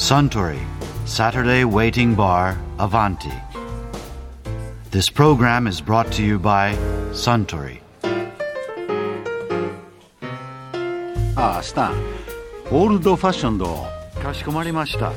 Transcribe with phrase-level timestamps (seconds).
[0.00, 0.58] Suntory
[1.04, 3.30] Saturday Waiting Bar Avanti.
[4.90, 6.74] This program is brought to you by
[7.12, 7.82] Suntory.
[11.36, 11.92] ああスタン
[12.70, 13.86] オールドファッションド
[14.22, 15.12] かしこまりました。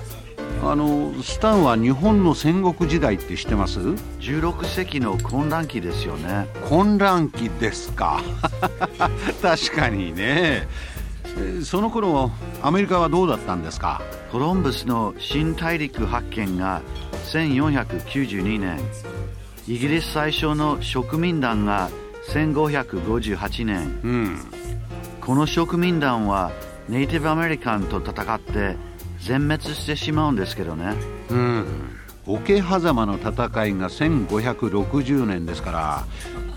[0.62, 6.48] あのスタンは日本の戦国時代って知ってます16世紀の混乱期ですよね。
[6.68, 8.22] 混乱期ですか
[9.42, 10.68] 確かにねえ
[11.64, 12.32] その頃
[12.62, 14.02] アメリカはどうだったんですか？
[14.32, 16.82] コロンブスの新大陸発見が
[17.32, 18.80] 1492年、
[19.68, 21.90] イギリス最初の植民団が
[22.30, 24.40] 1558年、うん。
[25.22, 26.52] この植民団は
[26.90, 28.76] ネイティブアメリカンと戦って
[29.20, 30.94] 全滅してしまうんですけどね。
[31.30, 31.66] うん。
[32.26, 36.06] 桶狭間の戦いが1560年ですから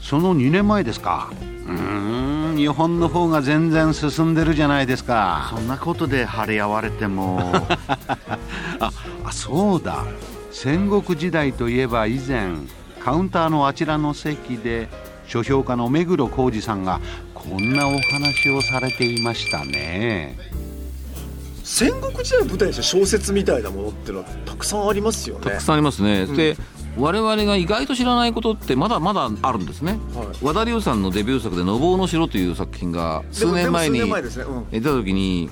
[0.00, 1.30] その2年前ですか。
[1.32, 5.52] うーん日本の方が全然進んでるじゃないですか。
[5.54, 7.38] そんなことで張り合われても。
[8.80, 8.92] あ
[9.24, 10.04] あそうだ。
[10.50, 12.54] 戦国時代といえば以前
[13.04, 14.88] カウンターのあちらの席で
[15.26, 17.00] 書評家の目黒浩二さんが
[17.34, 20.38] こんなお話をされていましたね。
[21.62, 25.42] 戦国時代を舞台にした小説みたいなものってのはたくさんありますよね。
[25.42, 26.56] たくさんありますね、で
[26.98, 30.26] 我々が意外と知らないことってまだまだあるんですね、はい。
[30.42, 34.00] 和田龍さんのデビュー作で「のぼうの城」という作品が数年前に
[34.70, 35.50] 出た時に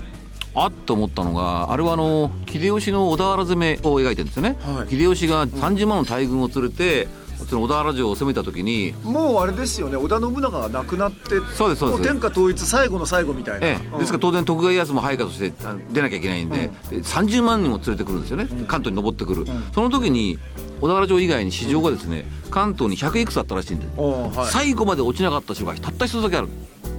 [0.55, 4.91] あっと思ったのがあれはあの秀吉の小田原攻めを描いてるんですよね、はい。
[4.91, 7.09] 秀吉が30万の大軍を連れて
[7.49, 9.97] その小田原城を攻めた時にもうあれですよね。
[9.97, 11.85] 織田信長が亡くなってそうですそうです。
[11.85, 20.39] もう天下統一最後の最後みたいな、ええ、ですから当然徳川家康も配下としてあ出なきゃいけないんで,、で30万人も連れてくるんですよね、関東に登ってくる、その時に
[20.85, 24.53] 小田原城以外に市場がですね、関東に100いくつあったらしいんで、はい。
[24.53, 26.49] 最後まで落ちなかった城がたった一つだけある。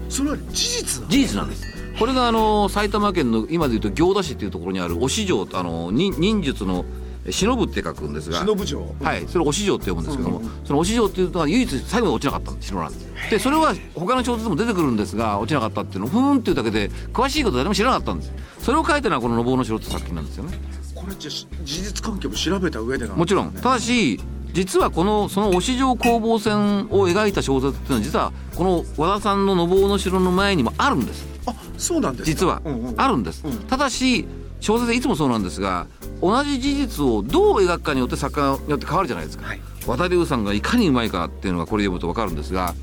[0.09, 1.63] それは事実事実なんです。
[1.99, 6.83] これがあの埼玉県の今でいうと行田市っていうところにある忍城あの忍忍術の
[7.29, 8.43] 忍ぶって書くんですが。
[8.43, 8.95] 忍城？
[9.03, 13.29] はい、それを忍城って呼ぶんですけども、その忍城っていうのが唯一最後まで落ちなかった城なんです。
[13.29, 18.33] でそれは他の小説も出てくるんですが落ちなかったっていうのをふーんっていうだけで詳しいこと誰も知らなかったんです。
[18.61, 20.57] それを書いたのはこの「のぼうの城」って作品なんですよね
[21.05, 23.51] これじゃあ事実関係も調べた上でなもちろん。
[23.51, 24.19] ただし
[24.53, 31.25] 実はこのその忍城攻防戦を描いた小説っていうのは実はこの和田さんの「のぼうの城」の前にもあるんです。
[31.45, 32.31] あそうなんですか。
[32.31, 32.61] 実は。
[32.65, 32.93] うんうん。
[32.97, 34.25] あるんです、ただし
[34.61, 35.87] 小説でいつもそうなんですが
[36.21, 39.61] 同じ事実をどう描くかによって作家によって変わるじゃないですか、はい。
[39.85, 42.73] 和田龍さんがいかにうまいかっていうのがこれで読むと分かるんですが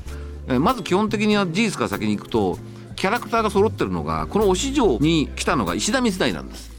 [0.47, 2.57] えーまず基本的には事実から先に行くと
[2.95, 6.71] キャラクターが揃ってるのがこの忍城に来たのが石田三成なんです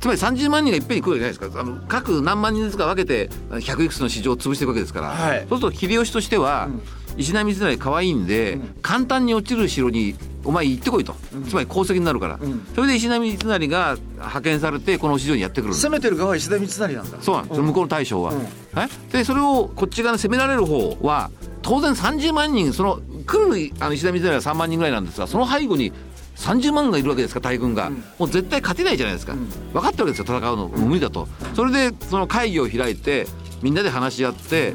[0.00, 1.60] つまり30万人がいっぺんに来るわけじゃないですか。
[1.60, 5.46] あの各何万人ずつか分けて100いくつの市場を潰していくわけですから、はい。
[5.48, 6.68] そうすると秀吉としては、
[7.16, 10.14] 石田三成可愛いんで、簡単に落ちる城に
[10.44, 11.14] お前行ってこいと、
[11.48, 12.38] つまり功績になるから、
[12.74, 17.18] それで石田三成が派遣されてこの市場にやってくる攻めてる側は石田三成なんだ。
[17.20, 18.40] そうなんです、向こうの大将は、うん。
[18.76, 18.88] え？
[19.12, 21.30] でそれをこっち側に攻められる方は
[21.62, 25.92] 当然30万人その来るあの石田三成は3万人ぐらいなんですがその背後に
[26.36, 29.34] 30万がいるわけですから大軍が、もう絶対勝てないじゃないですか、
[29.72, 30.68] 分かってるわけですよ戦うの。
[30.68, 31.28] 無理だと。
[31.54, 33.26] それでその会議を開いて
[33.62, 34.74] みんなで話し合って、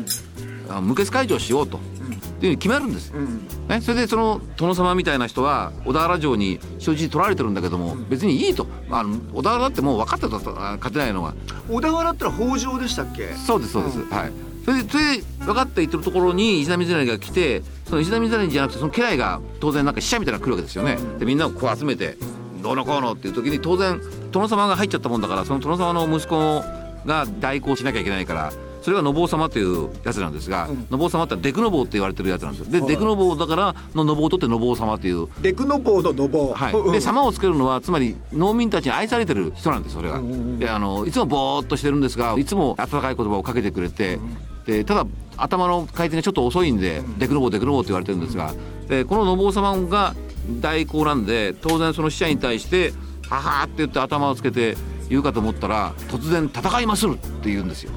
[0.69, 2.01] あ無血解除をしようと、っていう
[2.39, 3.47] ふうに決めるんです、うん。
[3.67, 8.65] ね、それでその殿様みたいな人は小田原城に人質取られてるんだけども別にいいと。
[8.89, 11.35] あの小田原だってもう分かってた勝てないのは。
[11.69, 13.33] 小田原ってのは北条でしたっけ？
[13.35, 14.31] そうですそうです、はい
[14.65, 20.97] それで分かって言ってるところに石田三成が来てその石田三成じゃなくてその家来が当然なんか使者みたいなのが来るわけですよね。
[21.19, 22.17] でみんなをこう集めて
[22.61, 23.99] どうのこうのっていう時に当然
[24.31, 26.63] 殿様が入っちゃったもんだからその殿様の息子
[27.05, 32.81] が代行しなきゃいけないからそれが信夫様というやつなんですが、信夫様ってデクノボーって言われてるやつなんですよ。
[32.81, 35.27] で、デクノボーだからの信夫とって信夫様っていう。
[35.41, 40.21] デクノボーのノボはい、で様をつけるのはつまり農民たちに愛されてる人なんですそれが、
[40.57, 44.19] であのいつもぼーっとしてるんですがいつも温かい言葉をかけてくれて、
[44.65, 45.05] でただ
[45.37, 48.53] 頭の回転がちょっと遅いんで、デクノボーデクノボーって言われてるんですが
[48.87, 50.15] でこの信夫様が
[50.59, 52.93] 代行なんで当然その死者に対して
[53.29, 54.75] 「はは」って言って頭をつけて
[55.11, 57.91] 言うかと思ったら突然「戦いまする」って言うんですよ。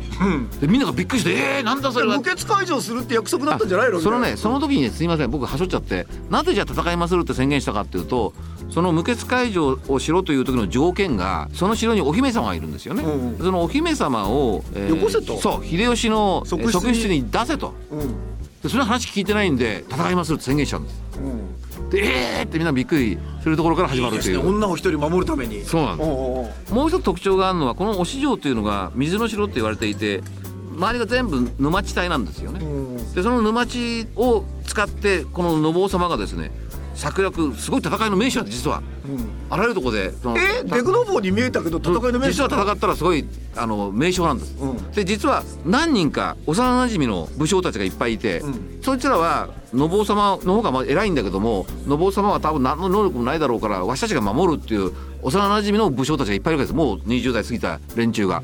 [0.61, 4.01] でみんながびっくりして「えー、なんだそれは」無血解除するって約束だったんじゃないの。
[4.01, 4.19] その。
[4.19, 5.31] ねその時にねすいません。
[5.31, 8.35] 僕はしょっちゃってなぜじゃあ戦いまするって宣言したかっていうと
[8.71, 13.39] その無血解除をしろという時の条件がその城にお姫様がいるんですよね、うんうん。
[13.39, 15.39] そのお姫様を、えよこせと。
[15.41, 16.83] そう秀吉のえー側室に。
[16.83, 17.75] 側室に出せと。
[17.93, 18.01] うん。
[18.63, 20.97] でそれ話聞いてないんで戦いまするって宣言しちゃうんです。
[21.19, 21.34] うん
[21.95, 25.63] でえーってみんなびっくりするところから始まるですねという女を一人守るために。
[25.65, 26.05] そうなんで
[26.67, 26.73] す。
[26.73, 30.23] もう一つ特徴があるのはこの忍城というのが水の城って言われていて
[30.77, 32.69] 周りが全部沼地帯なんですよね、う
[33.01, 33.15] ん。
[33.15, 36.51] でその沼地を使ってこの信夫様がですね
[36.95, 38.83] 策略すごい戦いの名手なんです実は
[39.51, 44.91] あらゆるところでえデクノボーに見えたけど戦いの名実は戦ったらすごいあの名将なんです、うん。
[44.93, 48.81] で実は何人か幼なじみの武将たちがいっぱいいて、うん。
[48.83, 54.93] そいつらは信夫様の方がまあ偉いんだけども信夫様は多分何の能力もないだろうからわしたちが守るっていう
[55.23, 56.77] 幼なじみの武将たちがいっぱいいるわけです。
[56.77, 58.43] もう20代過ぎた連中が。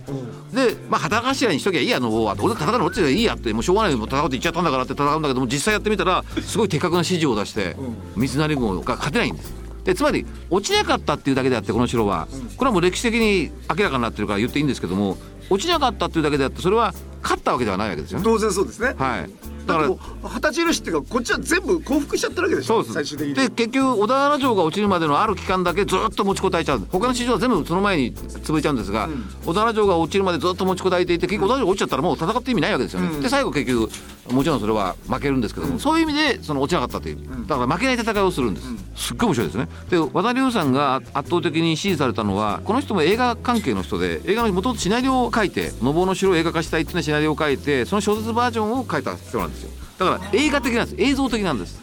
[0.53, 7.77] で、まあ、旗頭にしときゃいいや信夫は俺戦うの落ちていいやってもうしょうがないもう戦うって言っちゃったんだからって戦うんだけども実際やってみたらすごい的確な指示を出して
[8.17, 9.60] 三成軍が勝てないんです。
[9.85, 12.29] でつまり落ちなかったっていうだけであってこの城は。
[12.56, 15.17] これはもう歴史的に明らかになってるから言っていいんですけども
[15.49, 18.25] 落ちなかったっていうだけであってそれは勝ったわけではないわけですよね。
[18.25, 18.94] 当然そうですね。
[18.97, 19.31] はい、
[19.67, 22.94] だからだから二十歳許しっていうかこっちは全部降伏しちゃってるわけでしょそうです。
[22.94, 23.35] 最終的に。
[23.35, 26.87] で結局小田原城が落ちるまでのある期間だけずっと持ちこたえちゃう。
[26.91, 29.09] 他の市場は全部その前に潰れちゃうんですが、
[29.44, 33.91] 小田原城が落ちるまでずっと持ちこたえていて結局小田原城落ちちゃったらもう戦って意味ないわけですよね、で最後結局
[34.31, 37.19] もちろんそれは負けるんですけども、そういう意味でその落ちなかったという。
[37.47, 39.69] だから負けない戦いをするんです、すっごい面白いですね。
[39.88, 49.71] で和田龍さんが圧倒的に支持されたのはこの人も映画関係の人で映画のもともとシナリオを書いて信夫の城を映画化したいっていうのシナリオを書いてその小説バージョンを書いた人なんですよ。
[49.99, 51.03] だから映画的なんです。
[51.03, 51.81] 映像的なんです。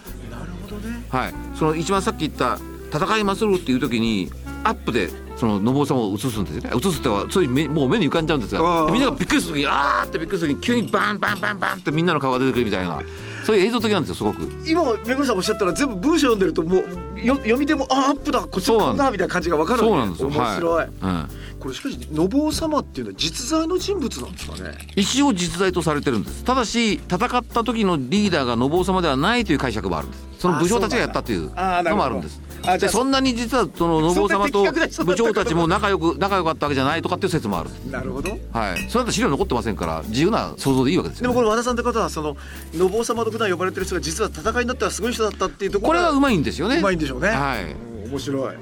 [1.10, 2.60] はい、その一番さっき言った
[2.94, 4.30] 「戦いまする」っていう時に
[4.64, 6.72] アップでその信夫様を映すんですよね。
[6.76, 13.02] 映すってはそういう目もう目に浮かんじゃうんですがみんながびっくりする時にあーってびっくりする時に急にバンバンバンバンってみんなの顔が出てくるみたいな
[13.46, 14.42] そういう映像的なんですよすごく。
[14.66, 16.82] 今めぐるさんおっしゃったら全部文章読んでるとも
[17.16, 20.30] うよ読み手もあアップだこっちそうなんですこんなみたいな感じが分かるそうなんですよ。
[20.30, 21.30] 面白い、うん
[21.60, 24.78] これしかし信夫様っていうのは実在の人物なんですかね。
[24.96, 26.44] 一応実在とされてるんです。
[26.44, 30.28] ただし戦った時のリーダーが信夫様ではないという解釈もあるんです。
[30.40, 37.70] その武将たちがやったというのもあるんですあでそんなに実はその信夫様とそんな的確な人だったちも仲良く仲良かったわけじゃないとかっていう説もある。
[37.90, 38.30] なるほど。
[38.52, 38.90] はい。
[38.90, 42.38] それだと資料残ってませんから自由な想像でいいわけですよでもこれ和田さんって方はその
[42.74, 46.78] 信夫様と普段呼ばれてる人が実は戦いになったらすごい人だったっていうところがこれはうまいんですよね。
[46.78, 47.30] うまいんでしょうね。
[47.30, 47.64] はい。
[47.64, 48.56] うん面白い。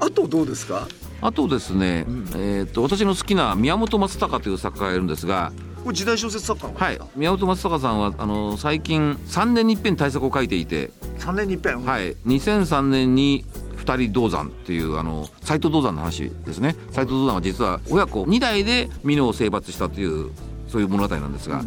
[0.00, 0.88] あとどうですか？
[1.20, 2.04] あとですね、
[2.34, 5.52] えー、と私の好きな宮本松隆という作家がいるんですが
[5.84, 6.72] これ時代小説作家の？
[6.72, 6.98] 方はい。
[7.14, 10.90] 宮本松隆さんはあの最近3年に一遍対策を書いていて。
[11.18, 11.84] 3年に一遍？
[11.84, 13.44] はい、2003年に
[13.76, 16.74] 二人銅山っていうあの斎藤銅山の話ですね。
[16.90, 20.30] 斎藤銅山は実は親子2代で美濃を征伐したという
[20.68, 21.62] そういう物語なんですが、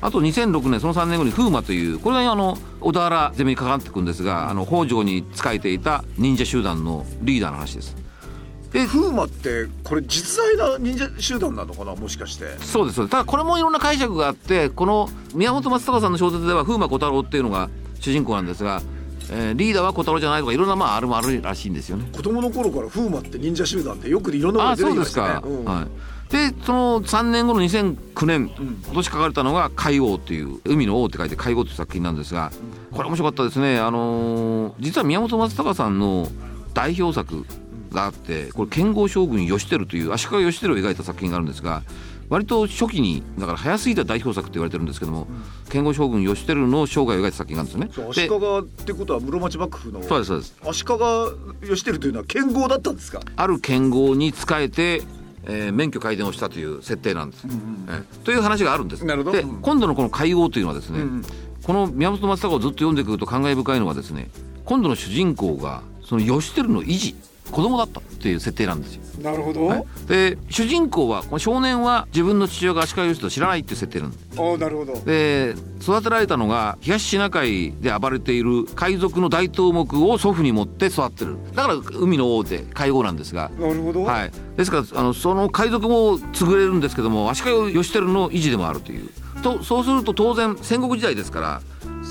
[0.00, 7.94] あと2006年その3年後に風魔というこれがあの小田原攻めにかかっていくんですがあの北条に仕えていた忍者集団のリーダーの話です。
[8.74, 12.46] え風磨ってこれ実在な忍者集団なのかなもしかして。
[12.60, 17.70] そうですただこれもいろんな解釈があってこの宮本松隆さんの小説では風魔小太郎っていうのが
[18.00, 18.82] 主人公なんですが、
[19.30, 22.08] えーリーダーは小太郎じゃないとかいろんなまああるもあるらしいんですよね。
[22.14, 25.64] 子供の頃から風磨って忍者集団ってよくいろんなもの出てきまそうですか、したねうん。
[25.64, 25.86] はい。
[26.28, 32.52] でその3年後の2009年、今年書かれたのが「海王」という「海の王」って書いて「海王」という作品なんですが
[32.90, 33.78] これ面白かったですね。
[33.78, 36.28] あのー実は宮本松隆さんの
[36.74, 37.46] 代表作
[37.92, 41.82] があってこれ剣豪将軍義輝という足利義輝を描いた作品があるんですが
[42.28, 45.26] 割と初期にだから早すぎた代表作って言われてるんですけども、
[45.70, 48.10] 剣豪将軍義輝の生涯を描いた作品があるんですよね。
[48.10, 50.02] 足で利ってことは室町幕府の。
[50.02, 50.54] そうですそうです。
[50.62, 53.20] 足利義輝というのは剣豪だったんですか？
[53.34, 55.02] ある剣豪に仕えて、
[55.44, 59.00] えー免許改伝をしたという設定なんです、えーという話があるんです。
[59.00, 59.38] でなるほど。
[59.38, 59.62] うん。
[59.62, 61.22] 今度のこの会合というのはですね、うん
[61.62, 64.30] この宮本松坂をずっと読んでくると感慨深いのはですね
[64.64, 67.14] 今度の主人公がその義輝の維持
[67.50, 69.84] 子供だったっていう設定なんですよ、なるほど、はい。
[70.06, 74.24] で主人公はこの少年は自分の父親が足利義輝と知らないっていう設定なんです。
[74.36, 74.94] ああなるほど。
[75.00, 81.36] で育てられたのが東シナ海で暴れている海賊の大頭目を祖父に持って育ってる。
[81.54, 83.50] だから海の王で海王なんですが。
[83.58, 89.08] なるほど、はい、ですからあのその海賊も継ぐれるんですけども足利義輝の維持でもあるという。
[89.42, 91.62] とそうすると当然戦国時代ですから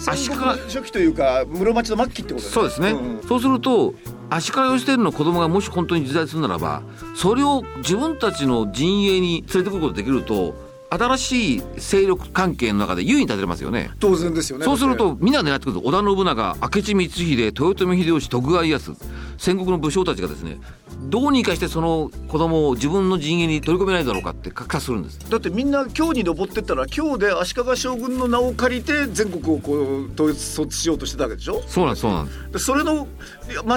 [0.08, 3.22] 足利初期というか室町の末期ってことそうですね、んん。
[3.28, 3.94] そうすると
[4.30, 6.82] 足利義輝の子供がもし本当に時代するならば
[7.16, 13.92] それを自分たちの陣営に連れてくることができると新しい勢力関係の中で優位に立てれますよね。
[14.00, 14.64] 当然ですよね。
[14.64, 18.94] そうするとみんなが狙ってくると織田信長明智光秀豊臣秀吉徳川家康
[19.38, 20.58] 戦国の武将たちがですね
[21.00, 25.20] どうにかしてその子供を自分の陣営に取り込めないだろうかって画化するんです。
[25.20, 31.62] てだってみんな京に登ってったら京で足利将軍の名を借りて全国をこう統一しようとしてたわけでしょ？
[31.68, 32.52] そうなんですそうなんです。
[32.52, 33.08] でそれの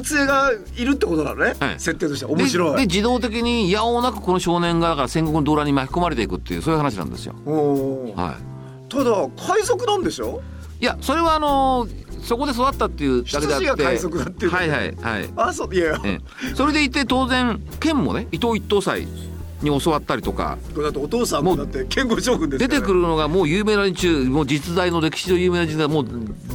[0.02, 2.70] 末裔がいるってことなのね、はい設定としては面白い。
[2.72, 7.34] でで自動的にいやおうなくこの少年がだから戦国の動乱に巻き込まれていくっていうそういう話なんですよ。
[8.16, 8.36] は
[8.88, 10.40] ただ海賊なんでしょ？
[10.80, 15.28] い、いやそれはあのーそこで育ったっていうだけであってっていうはいはいはい。
[15.36, 15.98] あそういや。
[16.54, 19.06] それでいて当然剣もね伊藤一等祭
[19.62, 22.68] に教わったりとかこれだってお父さんもだって剣豪将軍ですから。
[22.68, 26.06] ね出てくるのがもう有名な連中もう実在の歴史上有名な人がもう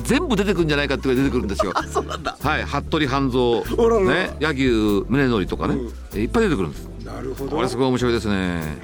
[0.04, 1.72] 全部出てくるんじゃないかって出てくるんですよ。
[1.76, 2.38] あそうなんだ。
[2.40, 5.76] はい、服部半蔵、ね、柳生宗則とかね、
[6.14, 6.22] うん。
[6.22, 6.90] いっぱい出てくるんです。
[7.04, 7.56] なるほど。
[7.58, 8.78] これすごい面白いですね。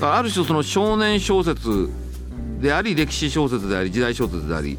[0.00, 1.90] ある種その少年小説
[2.60, 4.78] であり歴史小説であり時代小説であり、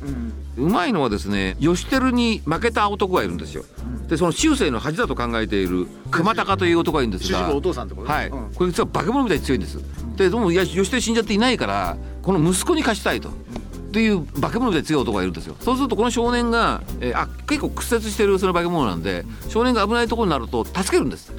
[0.57, 3.63] うまいのはですね義輝に負けた男がいるんですよ。
[4.07, 8.13] でその終生の恥だと考えている熊高という男がいるんですがお父さんってことね。
[8.13, 8.53] はい、うん。
[8.53, 9.79] これ実は化け物みたいに強いんです。
[10.15, 13.29] ででもいや義輝死んじゃっていないからこの息子に貸したいと。
[13.29, 15.55] っていう化け物みたいに強い男がいるんですよ。
[15.59, 21.33] そうするとこの少年が、えーあ結構屈折してるその化け物なんで少年が危ないところになると助けるんです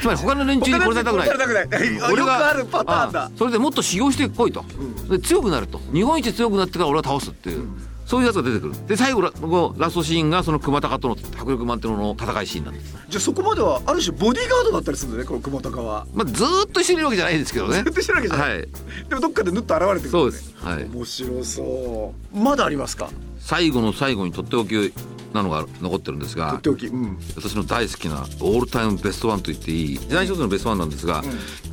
[0.00, 1.26] つまり他の連中に殺されたくない。
[1.28, 2.00] 殺されたくない。
[2.02, 3.22] あるパターンだ。
[3.24, 4.64] あそれでもっと修行してこいと、
[5.08, 5.80] で強くなると。
[5.92, 7.66] 日本一強くなってから俺は倒すっていう、
[8.04, 8.86] そういうやつが出てくる。
[8.86, 9.32] で最後ラ
[9.78, 16.06] ラストシーンがその熊高との迫力満点の戦いシーンなんです、じゃあそこまではある種ボディーガードだったりするんだねこの熊高は。
[16.12, 17.74] まあ、ずーっと一緒にいるわけじゃないんですけどね。
[17.74, 18.68] ずっとしてるわけじゃない、はい。
[19.08, 20.54] でもどっかでぬっと現れてくるんそうです。
[20.58, 20.84] はい。
[20.84, 22.38] 面白そう。
[22.38, 23.08] まだありますか？
[23.40, 24.74] 最後の最後にとっておき
[25.36, 27.18] なのが残ってるんですとがうん。
[27.36, 31.22] 私の大好きなオールタイムベストワンと言っていい時代小説のベストワンなんですが、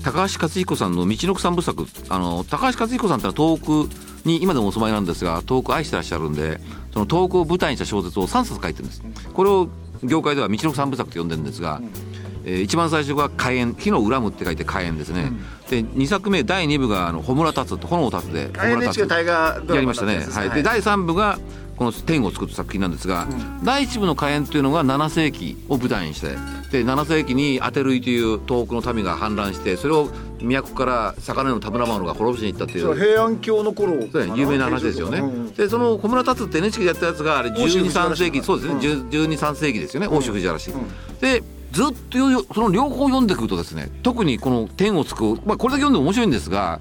[0.04, 6.60] 高橋克彦さんの「道のく三部作」あの高橋克彦さんってのは東北に今でもお住まいなんですが東北を愛してらっしゃるんで
[6.94, 9.02] その東北を舞台にした小説を3冊書いてるんです。
[9.34, 9.70] これを
[10.04, 11.82] 業界では「道のく三部作」と呼んでるんですが、
[12.46, 15.32] えー一番最初が「火炎」火の恨むって書いて火炎ですね、
[15.70, 21.40] で2作目第2部があの「穂村達」と炎を立つで穂村 NHK 大河ドラマやりましたね、はい、で第3部が
[21.78, 23.28] この天を作った作品なんですが、
[23.64, 26.30] 第1部の火炎というのが7世紀を舞台にして
[26.72, 33.94] で7世紀にアテルイという東北の民が反乱してそれを都から魚の田村麻呂が滅ぼしに行ったっていそうう平安京の頃
[34.36, 39.10] 有名な話ですよね、うんでその小村達って NHK でやったやつがあれ欧州藤原123世紀氏そうですね、うん。
[39.10, 40.72] 123世紀ですよね欧州藤原氏、
[41.22, 46.80] でずっとよその両方読んでくるとですね特にこの「天をつく」まあこれだけ読んでも面白いんですが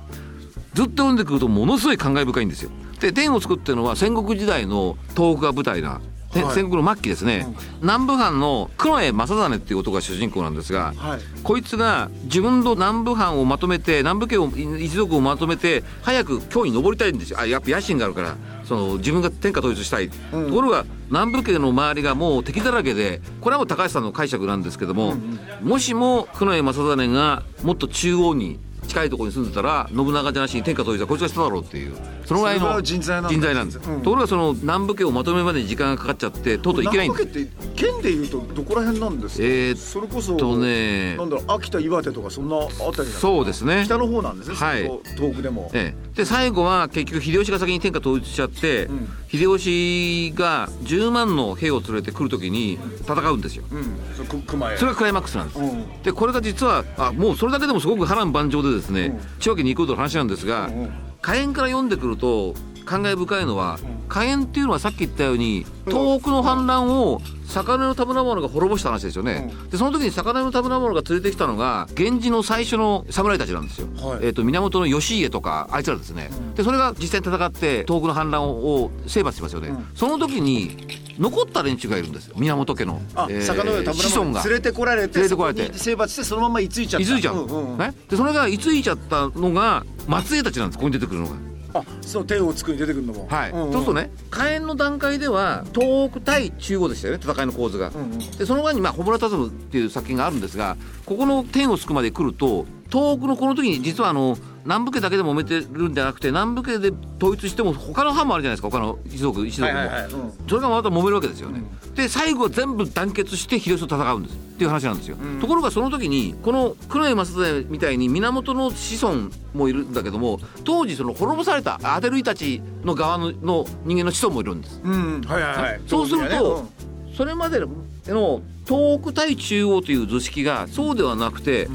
[0.75, 2.71] ずっと読んでくるとものすごい感慨深いんですよ。
[3.03, 6.01] で天をつくっていうのは戦国時代の東北が舞台な、
[6.33, 7.47] 戦国の末期ですね、
[7.83, 11.21] 南部藩の黒江正実っていう男が主人公なんですが、はい。
[11.43, 17.41] こいつが自分の南部藩をまとめて南部家を一族をまとめて早く京に登りたいんですよ。
[17.41, 20.17] あやっぱ野心があるからその自分が天下統一したい、と
[20.51, 25.17] ころが南部家の周りがもう敵だらけでこれはもう高橋さんの解釈なんですけども、
[25.61, 33.29] もしも黒江正実がもっと中央に近いところに住んでたら信長じゃなしに天下統一はこいつがしただろうっていうそのぐらいの人材な
[33.65, 34.03] んです、うん。
[34.03, 39.45] ところがその南部家をまとめるまでに時間がかかっちゃってとうとういけないんです南部家って県でいうとどこら辺なんですか？
[39.45, 43.83] えーっそれこそとねなんだろう秋田岩手とかそんなあたりそうですね。
[43.85, 44.55] 北の方なんですね。
[44.55, 44.85] はい。
[44.85, 45.71] そこ東北でも。
[45.75, 49.09] ええ、で最後は結局秀吉が先に天下統一しちゃって、ん。
[49.29, 53.65] 秀吉が10万の兵を連れてくる時に戦うんですよ。
[53.71, 53.97] うん。
[54.15, 56.03] それがクライマックスなんです、うん。
[56.03, 60.91] でこれが実はあもうそれだけでもすごく波乱万丈でですね、千葉県に行くことの話なんですが、ん
[61.23, 74.19] 火炎から読んでくると感慨深いのは、火炎っていうのはさっき言ったように東北の反乱を魚の田村麻呂が滅ぼした話ですよね、でその時に魚の田村麻呂が連れてきたのが源氏の最初の侍たちなんですよ、はい。
[74.23, 80.77] えー、と源の義家とかあいつらですね、でそれが実際に戦って東北の反乱を征伐しますよね、その時に
[81.19, 82.35] 残った連中がいるんですよ。
[82.37, 84.43] 源家の、あえー坂の上田村子孫が。
[84.45, 85.79] 連れてこられて連れてこられて。
[85.79, 87.05] 征伐してそのまま居ついちゃった。
[87.05, 87.79] 居ついちゃう、んんん。
[87.79, 91.37] ね、でそれが居ついちゃったのが松江たちなんですここに出てくるのが。
[91.75, 93.27] あその天をつくに出てくるのも。
[93.31, 93.73] はい、うんうん。
[93.73, 98.19] そうするとね火炎の段階では東北対中央でしたよね戦いの構図が、んうん。
[98.19, 100.77] でその前にまあ「ホムラタズム」っていう作品があるんですが
[101.07, 110.13] ここの天をつくまで来ると東北のこの時に実はあの南部家だけで揉めてるんじゃなくて南部家で統一しても他の藩もあるじゃないですか他の一族一族も、はいはいはい。
[110.13, 110.33] うん。
[110.49, 111.63] それがまた揉めるわけですよね、
[111.95, 114.37] で最後は全部団結して秀吉と戦うんです。
[114.37, 124.81] っていう話なんですよ、ところがその時にこの黒江正実みたいに源の子孫もいるんだけども当時その滅ぼされたアデルイたちの側のの人間の子孫もいるんです。
[124.85, 125.81] うんはいはいはい。
[125.87, 126.69] そうするねと、
[127.17, 127.59] それまで
[128.07, 131.69] の東北対中央という図式がそうではなくて、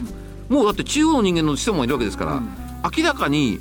[0.47, 2.41] もうだって中央の人間の子孫もいるわけですから、
[2.95, 3.59] 明らかに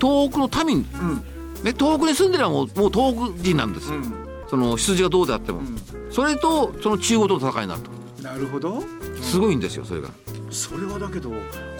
[0.00, 1.16] 東北の民、うん。
[1.62, 4.12] ね、東北に住んでるのはもうもう東北人なんです、うん。
[4.48, 5.62] その羊がどうであっても、
[6.10, 7.90] それとその中央との戦いになると。
[8.22, 8.82] なるほど。
[9.20, 10.08] すごいんですよそれが。
[10.50, 11.30] それはだけど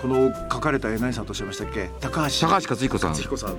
[0.01, 1.91] この書かれた何さんとおっしゃいましたっけ？
[2.01, 2.47] 高橋。
[2.47, 3.13] 高橋克彦さん。
[3.13, 3.57] 克彦さん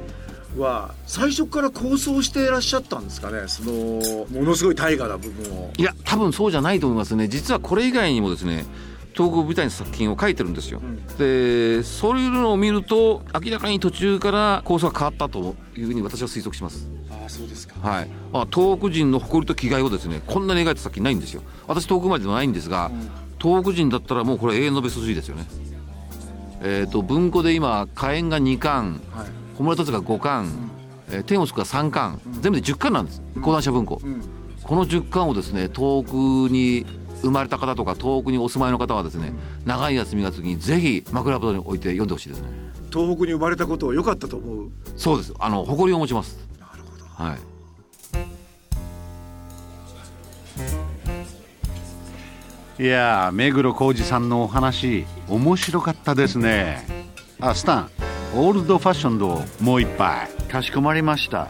[0.60, 3.48] は最初から構想していらっしゃったんですかね？
[3.48, 5.72] そのものすごい大河な部分を。
[5.78, 7.28] いや多分そうじゃないと思いますね。
[7.28, 8.66] 実はこれ以外にもですね
[9.14, 10.82] 東北舞台の作品を書いてるんですよ、
[11.18, 16.90] でそういうのを見ると明らかに途中から構想が変わったというふうに私は推測します。
[17.10, 17.76] ああそうですか。
[17.88, 21.42] はい、まあ、東北人の誇りと気概をですねこんなに描いた作品ないんですよ。
[21.68, 22.92] 私東北生まれでもないんですが、
[23.40, 25.46] 東北人だったらもうこれ永遠のベスト3ですよね。
[26.62, 29.28] えー、と文庫で今火炎が2巻はい。
[29.58, 30.72] 小室達が5巻、
[31.12, 33.22] えー天を救が3巻全部で10巻なんです。
[33.42, 34.22] 講談社文庫、ん。
[34.64, 36.86] この10巻をですね遠くに
[37.24, 39.34] 生まれた方とか遠くにお住まいの方はですね、
[39.66, 42.48] 長い休みが次にぜひ枕元に置いて読んでほしいですね。
[42.92, 44.72] 東北に生まれたことを良かったと思う。
[44.96, 45.34] そうです。
[45.40, 46.38] あの誇りを持ちます。
[46.60, 47.06] なるほど。
[47.06, 47.40] はい。
[52.80, 56.86] いやー目黒浩二さんのお話面白かったですね。
[57.40, 57.90] あスタン
[58.36, 60.28] オールドファッションドをもう一杯。
[60.50, 61.50] かしこまりました。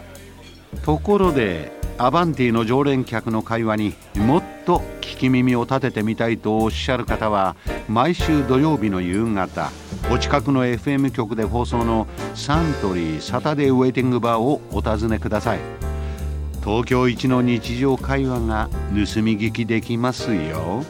[0.84, 7.56] ところでアバンティの常連客の会話にもっと聞き耳を立ててみたいとおっしゃる方は
[7.88, 9.70] 毎週土曜日の夕方
[10.10, 15.58] お近くの FM 局で放送のサントリーサタデーウェイティングバーをお尋ねください
[16.64, 20.84] 東京一の日常会話が盗み聞きできますよ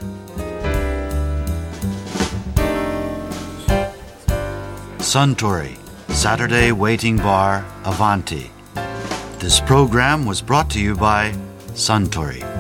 [4.99, 5.77] Suntory
[6.09, 8.51] Saturday Waiting Bar Avanti.
[9.39, 11.35] This program was brought to you by
[11.75, 12.54] Suntory.